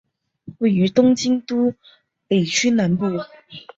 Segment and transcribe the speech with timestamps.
[0.57, 1.75] 位于东京都
[2.27, 3.05] 北区南部。